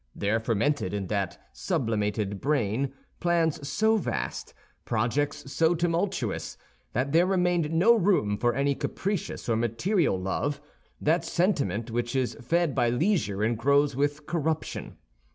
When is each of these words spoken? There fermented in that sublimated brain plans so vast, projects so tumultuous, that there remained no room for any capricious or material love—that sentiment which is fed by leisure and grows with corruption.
There 0.15 0.39
fermented 0.39 0.95
in 0.95 1.05
that 1.09 1.37
sublimated 1.53 2.41
brain 2.41 2.91
plans 3.19 3.69
so 3.69 3.97
vast, 3.97 4.51
projects 4.83 5.51
so 5.53 5.75
tumultuous, 5.75 6.57
that 6.93 7.11
there 7.11 7.27
remained 7.27 7.71
no 7.71 7.93
room 7.93 8.35
for 8.39 8.55
any 8.55 8.73
capricious 8.73 9.47
or 9.47 9.55
material 9.55 10.19
love—that 10.19 11.23
sentiment 11.23 11.91
which 11.91 12.15
is 12.15 12.35
fed 12.41 12.73
by 12.73 12.89
leisure 12.89 13.43
and 13.43 13.55
grows 13.55 13.95
with 13.95 14.25
corruption. 14.25 14.97